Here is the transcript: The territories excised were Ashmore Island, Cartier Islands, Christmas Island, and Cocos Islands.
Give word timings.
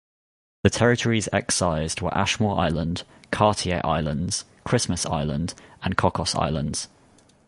The 0.63 0.71
territories 0.71 1.29
excised 1.31 2.01
were 2.01 2.11
Ashmore 2.17 2.57
Island, 2.57 3.03
Cartier 3.29 3.81
Islands, 3.83 4.45
Christmas 4.63 5.05
Island, 5.05 5.53
and 5.83 5.95
Cocos 5.95 6.33
Islands. 6.33 6.87